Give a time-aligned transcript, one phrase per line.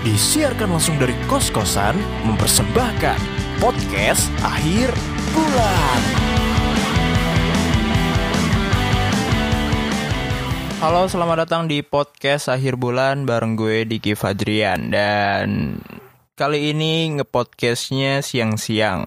[0.00, 1.92] Disiarkan langsung dari kos-kosan
[2.24, 3.20] mempersembahkan
[3.60, 4.88] podcast akhir
[5.36, 6.00] bulan.
[10.80, 15.76] Halo, selamat datang di podcast akhir bulan bareng gue Diki Fadrian dan
[16.32, 19.04] kali ini ngepodcastnya siang-siang.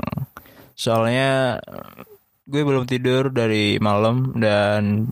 [0.77, 1.57] Soalnya
[2.45, 5.09] gue belum tidur dari malam dan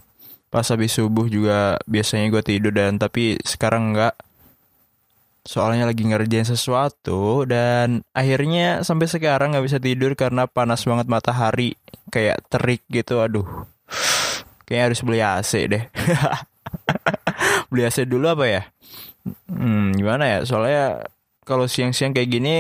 [0.54, 4.14] pas habis subuh juga biasanya gue tidur dan tapi sekarang enggak.
[5.42, 11.74] Soalnya lagi ngerjain sesuatu dan akhirnya sampai sekarang nggak bisa tidur karena panas banget matahari
[12.14, 13.18] kayak terik gitu.
[13.18, 13.66] Aduh,
[14.70, 15.84] kayaknya harus beli AC deh.
[17.74, 18.62] beli AC dulu apa ya?
[19.50, 20.40] Hmm, gimana ya?
[20.46, 21.10] Soalnya
[21.42, 22.56] kalau siang-siang kayak gini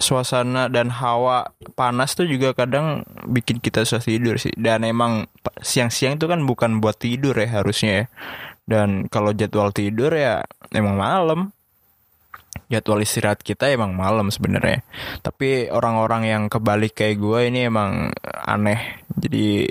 [0.00, 4.56] suasana dan hawa panas tuh juga kadang bikin kita susah tidur sih.
[4.56, 5.28] Dan emang
[5.60, 8.04] siang-siang itu kan bukan buat tidur ya harusnya ya.
[8.64, 10.42] Dan kalau jadwal tidur ya
[10.72, 11.52] emang malam.
[12.72, 14.80] Jadwal istirahat kita emang malam sebenarnya.
[15.20, 18.08] Tapi orang-orang yang kebalik kayak gue ini emang
[18.48, 19.04] aneh.
[19.12, 19.68] Jadi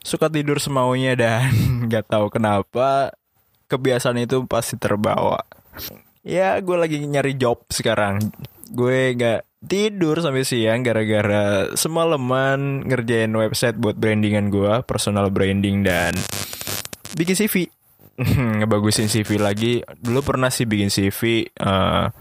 [0.00, 1.50] suka tidur semaunya dan
[1.90, 3.10] nggak tahu kenapa
[3.66, 5.42] kebiasaan itu pasti terbawa.
[6.22, 8.30] Ya gue lagi nyari job sekarang.
[8.70, 16.14] Gue nggak tidur sampai siang gara-gara semalaman ngerjain website buat brandingan gue, personal branding dan
[17.18, 17.79] bikin CV.
[18.60, 19.80] Ngebagusin CV lagi.
[19.96, 22.12] Dulu pernah sih bikin CV, uh,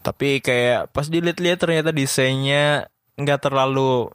[0.00, 2.88] tapi kayak pas dilihat-lihat ternyata desainnya
[3.20, 4.08] nggak terlalu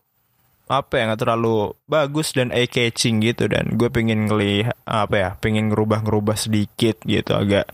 [0.65, 5.29] apa ya nggak terlalu bagus dan eye catching gitu dan gue pengen ngelihat apa ya
[5.37, 7.69] pengen ngerubah-ngerubah sedikit gitu agak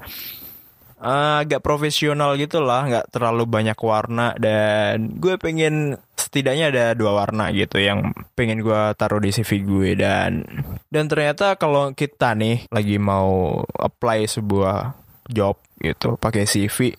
[1.02, 7.18] uh, agak profesional gitu lah nggak terlalu banyak warna dan gue pengen setidaknya ada dua
[7.18, 10.46] warna gitu yang pengen gue taruh di CV gue dan
[10.94, 14.96] dan ternyata kalau kita nih lagi mau apply sebuah
[15.28, 16.94] job gitu pakai CV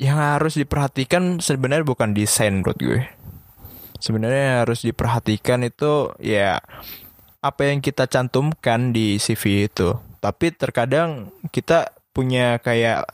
[0.00, 3.00] yang harus diperhatikan sebenarnya bukan desain menurut gue
[4.00, 6.64] sebenarnya harus diperhatikan itu ya
[7.40, 9.96] apa yang kita cantumkan di CV itu.
[10.20, 13.08] Tapi terkadang kita punya kayak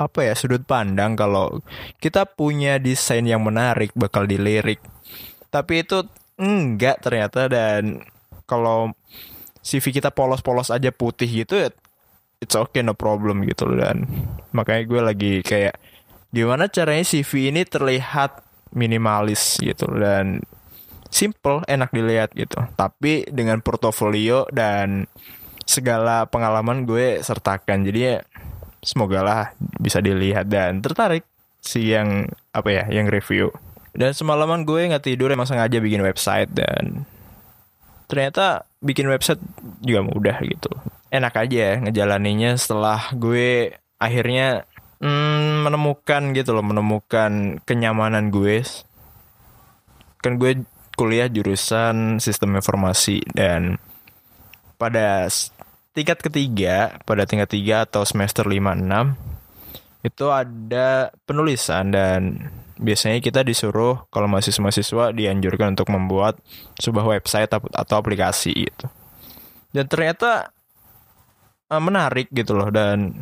[0.00, 1.60] apa ya sudut pandang kalau
[2.00, 4.80] kita punya desain yang menarik bakal dilirik.
[5.52, 6.08] Tapi itu
[6.40, 8.00] enggak ternyata dan
[8.48, 8.96] kalau
[9.60, 11.68] CV kita polos-polos aja putih gitu
[12.40, 14.08] it's okay no problem gitu loh dan
[14.50, 15.76] makanya gue lagi kayak
[16.32, 18.40] gimana caranya CV ini terlihat
[18.72, 20.40] minimalis gitu dan
[21.12, 25.04] simple enak dilihat gitu tapi dengan portofolio dan
[25.68, 28.16] segala pengalaman gue sertakan jadi ya
[28.80, 29.44] semoga lah
[29.80, 31.24] bisa dilihat dan tertarik
[31.60, 33.52] si yang apa ya yang review.
[33.92, 37.04] Dan semalaman gue nggak tidur emang sengaja bikin website dan
[38.10, 39.40] ternyata bikin website
[39.84, 40.70] juga mudah gitu.
[41.12, 44.64] Enak aja ngejalaninya setelah gue akhirnya
[45.02, 48.62] hmm, menemukan gitu loh menemukan kenyamanan gue.
[50.22, 50.64] Kan gue
[50.94, 53.80] kuliah jurusan sistem informasi dan
[54.76, 55.28] pada
[55.90, 59.30] tingkat ketiga pada tingkat tiga atau semester 5-6
[60.00, 62.48] itu ada penulisan dan
[62.80, 66.40] biasanya kita disuruh kalau mahasiswa-mahasiswa dianjurkan untuk membuat
[66.80, 68.88] sebuah website atau aplikasi gitu.
[69.70, 70.56] Dan ternyata
[71.70, 73.12] menarik gitu loh dan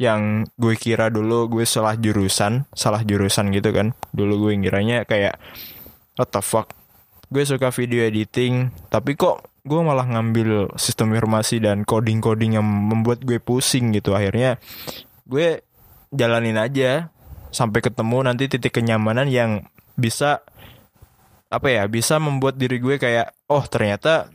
[0.00, 3.94] yang gue kira dulu gue salah jurusan salah jurusan gitu kan.
[4.10, 5.38] Dulu gue ngiranya kayak
[6.18, 6.74] what the fuck?
[7.30, 13.24] Gue suka video editing tapi kok gue malah ngambil sistem informasi dan coding-coding yang membuat
[13.24, 14.56] gue pusing gitu akhirnya
[15.28, 15.62] gue
[16.10, 17.12] jalanin aja
[17.50, 19.66] sampai ketemu nanti titik kenyamanan yang
[19.98, 20.42] bisa
[21.50, 24.30] apa ya bisa membuat diri gue kayak oh ternyata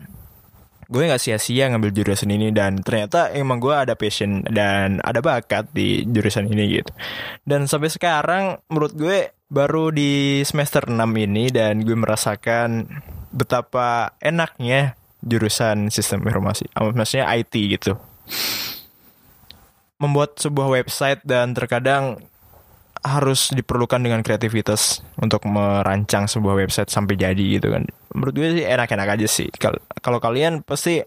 [0.86, 5.66] gue nggak sia-sia ngambil jurusan ini dan ternyata emang gue ada passion dan ada bakat
[5.74, 6.94] di jurusan ini gitu.
[7.42, 12.86] Dan sampai sekarang menurut gue baru di semester 6 ini dan gue merasakan
[13.34, 14.94] betapa enaknya
[15.26, 16.70] jurusan sistem informasi.
[16.78, 17.98] Maksudnya IT gitu.
[19.98, 22.22] Membuat sebuah website dan terkadang
[23.06, 27.86] harus diperlukan dengan kreativitas untuk merancang sebuah website sampai jadi gitu kan.
[28.14, 29.50] Menurut gue sih enak-enak aja sih.
[30.02, 31.06] Kalau kalian pasti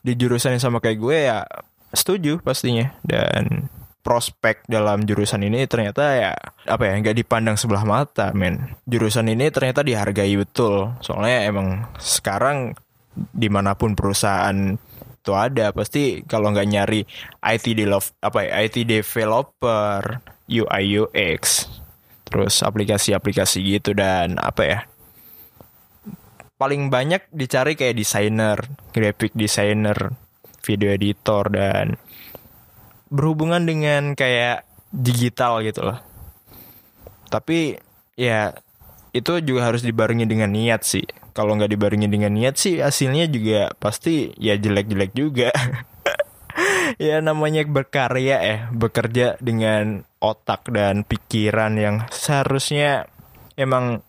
[0.00, 1.44] di jurusan yang sama kayak gue ya
[1.92, 3.68] setuju pastinya dan
[4.04, 6.32] prospek dalam jurusan ini ternyata ya
[6.64, 12.72] apa ya nggak dipandang sebelah mata men jurusan ini ternyata dihargai betul soalnya emang sekarang
[13.34, 14.76] di mana pun perusahaan
[15.28, 17.00] itu ada pasti kalau nggak nyari
[17.44, 17.66] IT
[18.24, 21.68] apa ya IT developer UI UX
[22.24, 24.80] terus aplikasi-aplikasi gitu dan apa ya
[26.56, 28.56] paling banyak dicari kayak desainer
[28.96, 30.16] graphic designer
[30.64, 32.00] video editor dan
[33.12, 36.00] berhubungan dengan kayak digital gitu loh
[37.28, 37.76] tapi
[38.16, 38.56] ya
[39.12, 41.04] itu juga harus dibarengi dengan niat sih
[41.38, 45.54] kalau nggak dibarengi dengan niat sih hasilnya juga pasti ya jelek-jelek juga.
[46.98, 53.06] Ya namanya berkarya eh bekerja dengan otak dan pikiran yang seharusnya
[53.54, 54.02] emang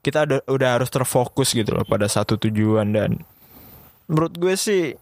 [0.00, 3.20] kita udah, udah harus terfokus gitu loh pada satu tujuan dan
[4.08, 4.96] menurut gue sih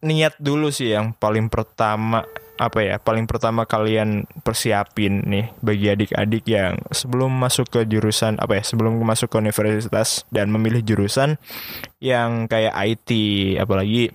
[0.00, 2.24] niat dulu sih yang paling pertama
[2.56, 8.60] apa ya paling pertama kalian persiapin nih bagi adik-adik yang sebelum masuk ke jurusan apa
[8.60, 11.36] ya sebelum masuk ke universitas dan memilih jurusan
[12.00, 13.10] yang kayak IT
[13.60, 14.08] apalagi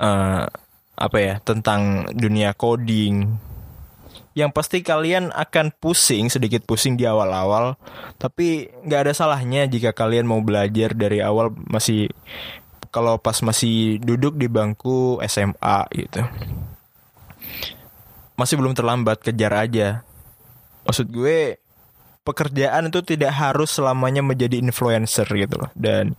[0.00, 0.48] uh,
[0.96, 3.36] apa ya tentang dunia coding.
[4.32, 7.76] Yang pasti kalian akan pusing sedikit pusing di awal-awal
[8.16, 12.08] tapi nggak ada salahnya jika kalian mau belajar dari awal masih
[12.88, 16.24] kalau pas masih duduk di bangku SMA gitu
[18.36, 20.02] masih belum terlambat kejar aja.
[20.86, 21.62] Maksud gue
[22.22, 25.70] pekerjaan itu tidak harus selamanya menjadi influencer gitu loh.
[25.74, 26.18] Dan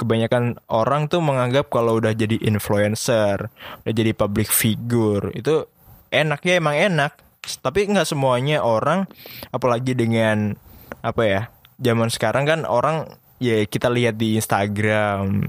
[0.00, 3.52] kebanyakan orang tuh menganggap kalau udah jadi influencer
[3.84, 5.68] udah jadi public figure itu
[6.08, 7.12] enaknya emang enak.
[7.40, 9.08] Tapi nggak semuanya orang
[9.52, 10.56] apalagi dengan
[11.00, 11.42] apa ya
[11.80, 13.08] zaman sekarang kan orang
[13.40, 15.48] ya kita lihat di Instagram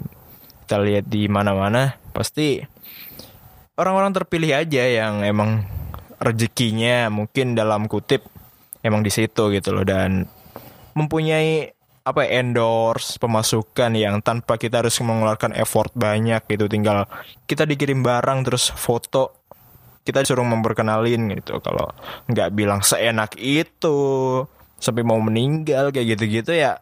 [0.64, 2.64] kita lihat di mana-mana pasti
[3.76, 5.68] orang-orang terpilih aja yang emang
[6.22, 8.30] rezekinya mungkin dalam kutip
[8.86, 10.30] emang di situ gitu loh dan
[10.94, 16.66] mempunyai apa ya, endorse pemasukan yang tanpa kita harus mengeluarkan effort banyak gitu.
[16.66, 17.06] Tinggal
[17.46, 19.46] kita dikirim barang terus foto
[20.02, 21.62] kita disuruh memperkenalin gitu.
[21.62, 21.94] Kalau
[22.26, 23.98] nggak bilang seenak itu
[24.82, 26.82] sampai mau meninggal kayak gitu-gitu ya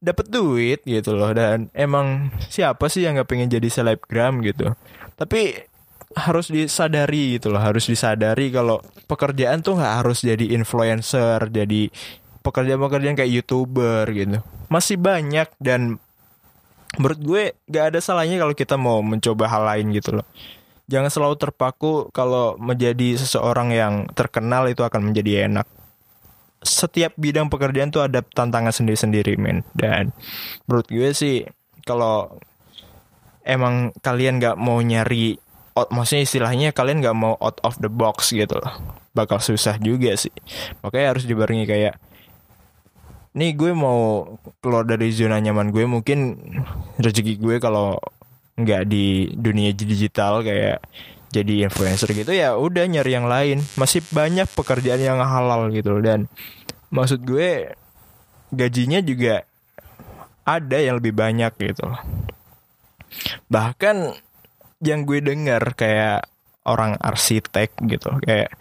[0.00, 1.28] dapat duit gitu loh.
[1.36, 4.72] Dan emang siapa sih yang nggak pengen jadi selebgram gitu?
[5.20, 5.68] Tapi
[6.16, 11.92] harus disadari gitu loh harus disadari kalau pekerjaan tuh nggak harus jadi influencer jadi
[12.40, 14.40] pekerjaan-pekerjaan kayak youtuber gitu
[14.72, 16.00] masih banyak dan
[16.96, 20.26] menurut gue nggak ada salahnya kalau kita mau mencoba hal lain gitu loh
[20.88, 25.68] jangan selalu terpaku kalau menjadi seseorang yang terkenal itu akan menjadi enak.
[26.58, 29.62] Setiap bidang pekerjaan tuh ada tantangan sendiri-sendiri, men.
[29.76, 30.10] Dan
[30.66, 31.46] menurut gue sih
[31.86, 32.40] kalau
[33.46, 35.38] emang kalian nggak mau nyari
[35.78, 38.74] out, maksudnya istilahnya kalian nggak mau out of the box gitu loh.
[39.14, 40.34] Bakal susah juga sih.
[40.82, 41.94] Makanya harus dibarengi kayak
[43.38, 44.26] nih gue mau
[44.58, 46.34] keluar dari zona nyaman gue mungkin
[46.98, 48.00] rezeki gue kalau
[48.58, 50.82] nggak di dunia digital kayak
[51.28, 53.62] jadi influencer gitu ya udah nyari yang lain.
[53.78, 56.26] Masih banyak pekerjaan yang halal gitu dan
[56.90, 57.72] maksud gue
[58.50, 59.44] gajinya juga
[60.48, 61.84] ada yang lebih banyak gitu
[63.48, 64.16] bahkan
[64.84, 66.26] yang gue dengar kayak
[66.68, 68.52] orang arsitek gitu kayak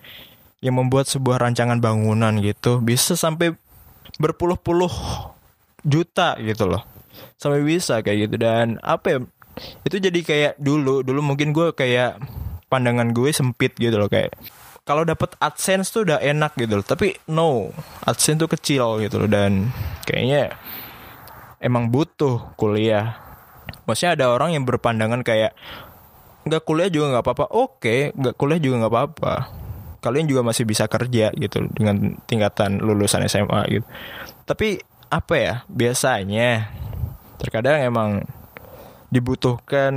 [0.63, 3.53] yang membuat sebuah rancangan bangunan gitu bisa sampai
[4.17, 4.89] berpuluh-puluh
[5.85, 6.83] juta gitu loh.
[7.37, 8.35] Sampai bisa kayak gitu.
[8.41, 9.19] Dan apa ya
[9.85, 12.21] itu jadi kayak dulu dulu mungkin gue kayak
[12.69, 14.33] pandangan gue sempit gitu loh kayak
[14.87, 16.85] kalau dapat adsense tuh udah enak gitu loh.
[16.85, 17.69] Tapi no
[18.05, 19.29] adsense tuh kecil gitu loh.
[19.29, 19.69] Dan
[20.09, 20.57] kayaknya
[21.61, 23.21] emang butuh kuliah.
[23.87, 25.55] Maksudnya ada orang yang berpandangan kayak
[26.47, 27.45] nggak kuliah juga nggak apa-apa.
[27.51, 29.33] Oke nggak kuliah juga nggak apa-apa.
[29.99, 33.86] Kalian juga masih bisa kerja gitu dengan tingkatan lulusan SMA gitu.
[34.48, 36.72] Tapi apa ya biasanya
[37.39, 38.10] terkadang emang
[39.07, 39.93] dibutuhkan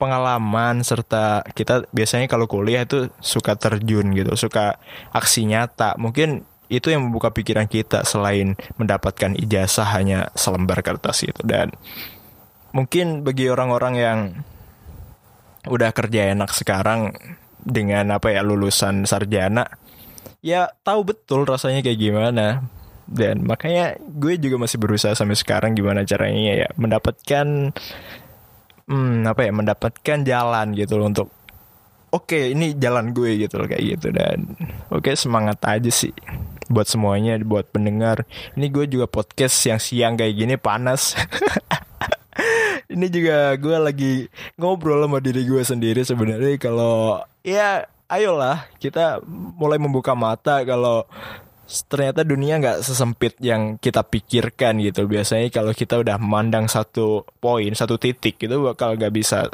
[0.00, 4.80] pengalaman serta kita biasanya kalau kuliah itu suka terjun gitu, suka
[5.12, 5.96] aksi nyata.
[6.00, 11.42] Mungkin itu yang membuka pikiran kita selain mendapatkan ijazah hanya selembar kertas itu.
[11.42, 11.74] Dan
[12.70, 14.18] mungkin bagi orang-orang yang
[15.68, 17.12] udah kerja enak sekarang
[17.60, 19.68] dengan apa ya lulusan sarjana
[20.40, 22.64] ya tahu betul rasanya kayak gimana.
[23.10, 27.74] Dan makanya gue juga masih berusaha sampai sekarang gimana caranya ya mendapatkan
[28.86, 31.28] hmm, apa ya mendapatkan jalan gitu loh untuk
[32.14, 34.14] oke okay, ini jalan gue gitu loh kayak gitu.
[34.14, 34.54] Dan
[34.94, 36.14] oke okay, semangat aja sih
[36.70, 38.30] buat semuanya buat pendengar.
[38.54, 41.18] Ini gue juga podcast yang siang kayak gini panas
[42.90, 44.14] ini juga gue lagi
[44.58, 46.58] ngobrol sama diri gue sendiri sebenarnya.
[46.58, 49.22] Kalau ya ayolah kita
[49.56, 51.06] mulai membuka mata kalau
[51.86, 55.06] ternyata dunia nggak sesempit yang kita pikirkan gitu.
[55.06, 59.46] Biasanya kalau kita udah memandang satu poin satu titik gitu bakal nggak bisa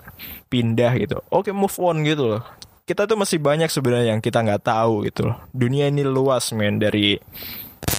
[0.48, 1.20] pindah gitu.
[1.28, 2.42] Oke move on gitu loh.
[2.88, 5.36] Kita tuh masih banyak sebenarnya yang kita nggak tahu gitu loh.
[5.52, 7.20] Dunia ini luas men dari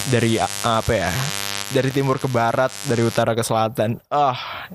[0.10, 1.12] dari apa ya
[1.70, 4.02] dari timur ke barat dari utara ke selatan.
[4.10, 4.66] Ah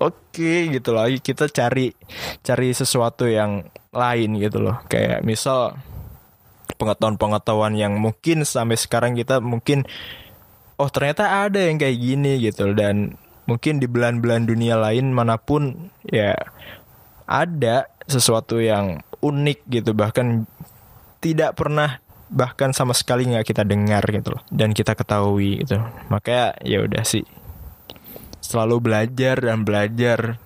[0.00, 1.06] okay, gitu loh.
[1.18, 1.90] Kita cari
[2.42, 4.78] cari sesuatu yang lain gitu loh.
[4.86, 5.74] Kayak misal
[6.78, 9.82] pengetahuan-pengetahuan yang mungkin sampai sekarang kita mungkin
[10.78, 13.18] oh ternyata ada yang kayak gini gitu dan
[13.50, 16.38] mungkin di belahan-belahan dunia lain mana pun ya
[17.26, 19.90] ada sesuatu yang unik gitu.
[19.92, 20.46] Bahkan
[21.18, 24.42] tidak pernah bahkan sama sekali nggak kita dengar gitu loh.
[24.52, 25.82] Dan kita ketahui gitu.
[26.12, 27.26] Makanya ya udah sih
[28.40, 30.38] selalu belajar dan belajar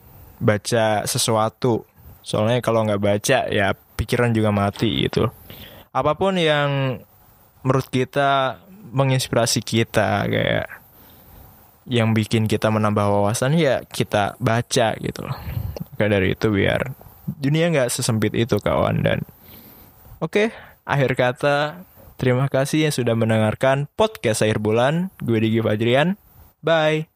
[0.42, 1.86] baca sesuatu.
[2.22, 5.30] Soalnya kalau nggak baca ya pikiran juga mati gitu.
[5.94, 6.98] Apa pun yang
[7.62, 10.66] menurut kita menginspirasi kita kayak
[11.86, 15.38] yang bikin kita menambah wawasan ya kita baca gitu loh.
[15.98, 16.80] Kayak dari itu biar
[17.26, 19.02] dunia nggak sesempit itu kawan.
[19.02, 19.18] Dan
[20.22, 20.50] oke
[20.82, 21.86] akhir kata
[22.18, 25.10] terima kasih yang sudah mendengarkan podcast akhir bulan.
[25.22, 26.18] Gue Digi Fajrian.
[26.62, 27.11] Bye